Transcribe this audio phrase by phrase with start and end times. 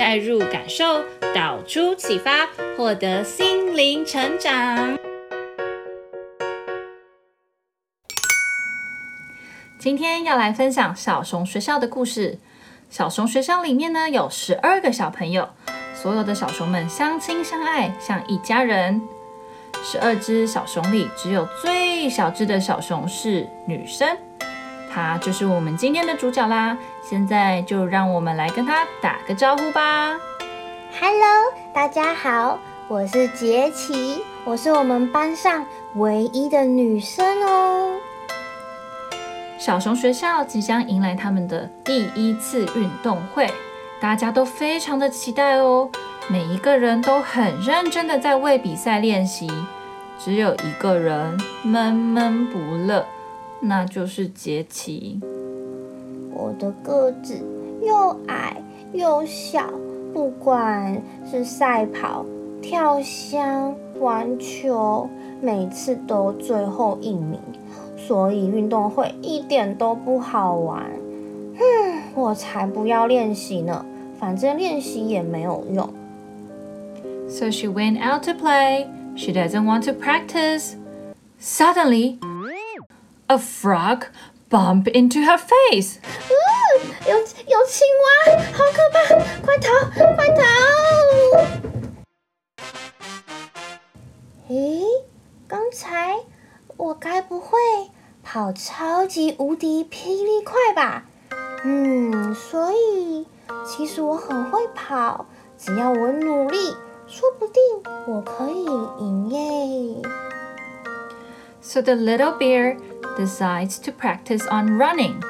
[0.00, 1.04] 带入感受，
[1.34, 4.96] 导出启发，获得心灵成长。
[9.78, 12.38] 今天要来分享小熊学校的故事。
[12.88, 15.50] 小熊学校里面呢，有十二个小朋友，
[15.94, 19.02] 所有的小熊们相亲相爱，像一家人。
[19.84, 24.16] 十二只小熊里，只有最小只的小熊是女生，
[24.90, 26.78] 她就是我们今天的主角啦。
[27.02, 30.18] 现在就让我们来跟他打个招呼吧。
[31.00, 37.98] Hello，大家好，我是杰奇，我是我们班上唯一的女生哦。
[39.58, 43.50] 小熊学校即将迎来他们的第一次运动会，
[44.00, 45.90] 大家都非常的期待哦。
[46.28, 49.50] 每一个人都很认真的在为比赛练习，
[50.18, 53.04] 只有一个人闷闷不乐，
[53.60, 55.20] 那就是杰奇。
[56.40, 57.38] 我的个子
[57.82, 58.56] 又矮
[58.94, 59.70] 又小，
[60.14, 62.24] 不管是赛跑、
[62.62, 65.06] 跳箱、玩球，
[65.42, 67.38] 每次都最后一名。
[67.98, 70.82] 所以运动会一点都不好玩，
[71.58, 73.84] 哼，我才不要练习呢，
[74.18, 75.88] 反正练习也没有用。
[77.28, 78.86] So she went out to play.
[79.14, 80.76] She doesn't want to practice.
[81.38, 82.18] Suddenly,
[83.26, 84.04] a frog
[84.50, 86.00] bumped into her face.
[86.28, 86.34] 嗯，
[87.08, 88.98] 有有青蛙，好可怕！
[89.42, 89.68] 快逃，
[90.16, 90.42] 快逃！
[94.48, 94.82] 诶，
[95.46, 96.16] 刚才
[96.76, 97.56] 我该不会……
[98.22, 101.04] 跑超级无敌霹雳快吧？
[101.64, 103.26] 嗯，所以
[103.66, 105.26] 其实我很会跑，
[105.58, 106.76] 只要我努力，
[107.08, 107.62] 说不定
[108.06, 108.64] 我可以
[109.02, 110.02] 赢耶。
[111.62, 112.76] So the little bear
[113.19, 115.21] decides to practice on running.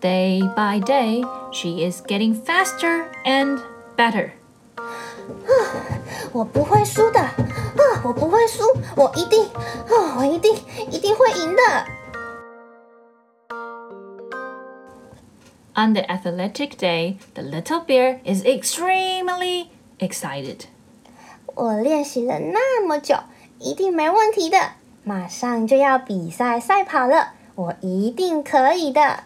[0.00, 3.60] Day by day, she is getting faster and
[3.96, 4.30] better.
[6.32, 8.62] 我不会输的，啊，我不会输，
[8.96, 10.54] 我一定，啊，我一定，
[10.90, 11.86] 一定会赢的。
[15.74, 19.68] On the athletic day, the little bear is extremely
[19.98, 20.66] excited.
[21.54, 23.16] 我练习了那么久，
[23.58, 24.58] 一定没问题的。
[25.05, 29.23] 马上就要比赛赛跑了，我一定可以的。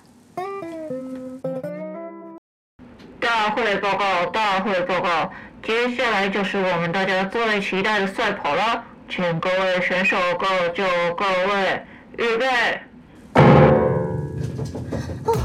[3.19, 10.83] 大会报告，大会报告，接下来就是我们大家最期待的赛跑了，请各位选手各就
[11.15, 11.83] 各位，
[12.17, 12.47] 预备。
[15.25, 15.37] 哦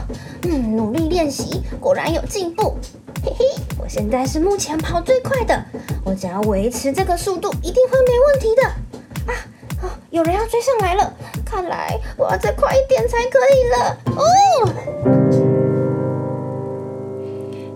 [0.45, 2.79] 嗯，努力练习，果然有进步。
[3.23, 3.45] 嘿嘿，
[3.79, 5.63] 我现在是目前跑最快的，
[6.07, 8.63] 我只要维持这个速度，一定会没问题的。
[10.13, 11.11] 有人要追上来了，
[11.43, 13.97] 看来我要再快一点才可以了。
[14.15, 14.23] 哦，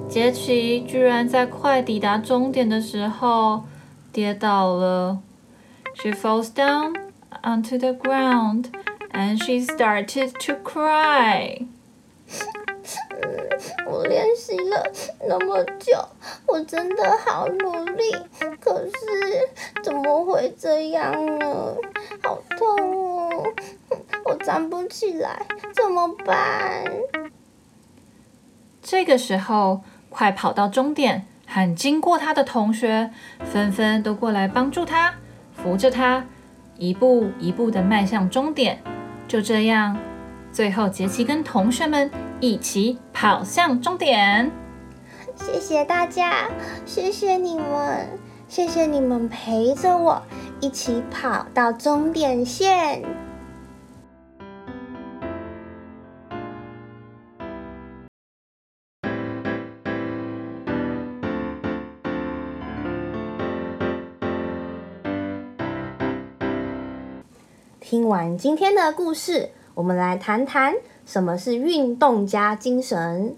[0.06, 3.64] 杰奇居然在快抵达终点的时候
[4.12, 5.19] 跌倒了。
[5.94, 6.94] She falls down
[7.42, 8.66] onto the ground
[9.12, 11.66] and she started to cry.
[13.86, 14.84] 我练习了
[15.26, 15.97] 那么久，
[16.47, 18.14] 我真的好努力，
[18.60, 18.92] 可是
[19.82, 21.74] 怎么会这样呢？
[22.56, 23.44] 痛！
[24.25, 26.84] 我站不起来，怎么办？
[28.83, 33.11] 这个时候，快跑到终点，喊经过他的同学
[33.45, 35.15] 纷纷都过来帮助他，
[35.55, 36.25] 扶着他，
[36.77, 38.83] 一步一步的迈向终点。
[39.28, 39.97] 就这样，
[40.53, 42.10] 最后杰奇跟同学们。
[42.39, 44.53] 一起跑向终点。
[45.36, 46.51] 谢谢大家，
[46.84, 48.07] 谢谢你们，
[48.47, 50.21] 谢谢你们陪着我
[50.60, 53.03] 一起跑到终点线。
[67.78, 70.74] 听完今天的故事，我们来谈谈。
[71.04, 73.36] 什么是运动家精神？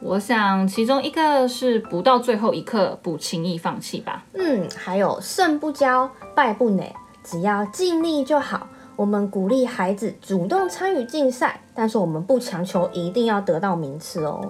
[0.00, 4.24] 我想其中一个是不到最后一刻不轻易放弃吧。
[4.34, 6.94] 嗯，还有胜不骄，败不馁，
[7.24, 8.66] 只要尽力就好。
[8.96, 14.40] 我们鼓励孩子主动参与竞赛，但是我们不强求一定要得到名次哦。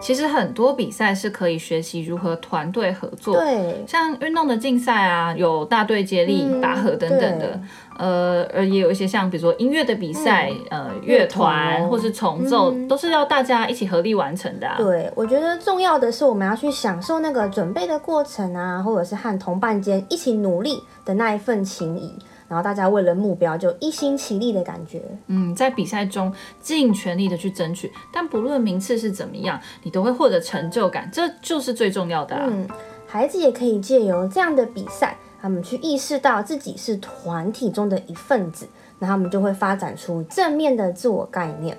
[0.00, 7.60] 其实很多比赛是可以学习如何团队合作，对，像运动的竞赛啊，有大队接力、嗯、拔河等等的，
[7.98, 14.76] 呃，而也有一些像比如说音乐的比赛，嗯、呃，乐团或是重奏、嗯，都是要大家一起合力完成的、啊。
[14.78, 22.14] 对，我觉得重要的是我们要去享受那个准备的过程啊，或者是和同伴间一起努力的那一份情谊。
[22.50, 32.48] 然后大家为了目标就一心齐力的感觉，嗯，在比赛中尽全力的去争取，但不论名次是怎么样，你都会获得成就感，这就是最重要的啊。
[32.50, 32.68] 嗯，
[33.06, 38.68] 孩子也可以借由这样的比赛，他们去意识到自己是团体中的一份子，
[38.98, 41.78] 那他们就会发展出正面的自我概念。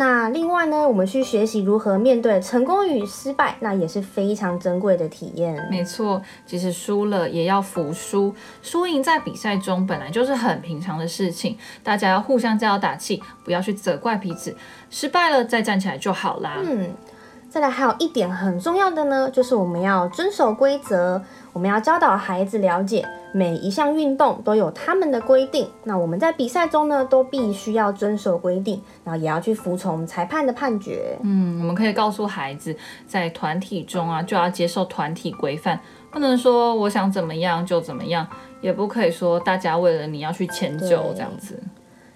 [0.00, 5.54] 那另外呢，我们去学习如何面对成功与失败，那也是非常珍贵的体验。
[5.70, 14.56] 没错，即使输了也要服输，输赢在比赛中本来就是很平常的事情，大家要互相加油打气，不要去责怪彼此。
[14.88, 16.56] 失败了再站起来就好啦。
[16.64, 16.88] 嗯，
[17.50, 21.20] 再来还有一点很重要的呢，就是我们要遵守规则，
[21.52, 23.04] 我们要教导孩子了解。
[23.32, 31.18] 每一项运动都有他们的规定，那我们在比赛中呢，都必须要遵守规定，然后也要去服从裁判的判决。
[31.22, 32.76] 嗯，我们可以告诉孩子，
[33.06, 35.78] 在团体中啊，就要接受团体规范，
[36.10, 38.26] 不能说我想怎么样就怎么样，
[38.60, 41.60] 也不可以说大家为了你要去迁就这样子。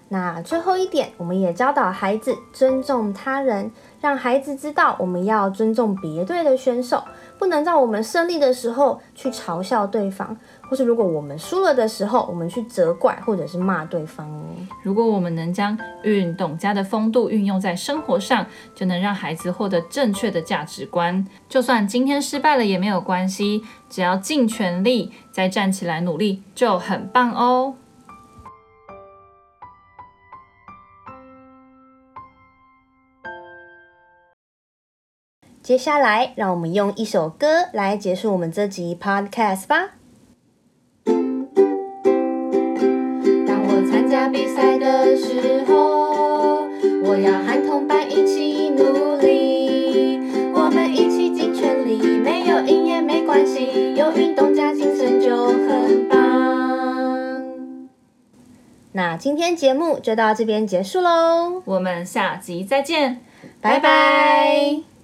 [0.07, 3.71] 那最后一点，我们也教导孩子尊重他人，
[4.05, 7.03] 让孩子知道我们要尊重别队的选手，
[7.39, 10.37] 不能在我们胜利的时候去嘲笑对方。
[10.69, 14.43] 或是如果我们输了的时候，我们去责怪或者是骂对方哦。
[14.83, 21.25] 如果我们能将运动家的风度运用在生活上，就能让孩子获得正确的价值观。
[21.49, 27.73] 就算今天失败了也没有关系，只要尽全力再站起来努力，就很棒哦。
[35.65, 39.93] 接下来，让我们用一首歌来结束我们这集 Podcast 吧。
[43.47, 46.67] 当我参加比赛的时候，
[47.03, 50.19] 我要和同伴一起努力，
[50.53, 57.43] 我们一起尽全力，没有赢也没关系，有运动加精神就很棒。
[58.91, 63.19] 那今天节目就到这边结束喽，我们下集再见，
[63.59, 64.94] 拜拜。